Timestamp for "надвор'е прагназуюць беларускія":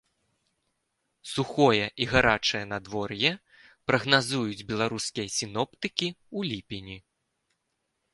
2.73-5.27